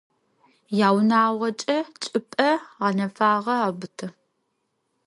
Yaunağoç'e 0.79 1.77
çç'ıp'e 1.99 2.49
ğenefağe 2.79 3.39
aubıtı. 3.57 4.07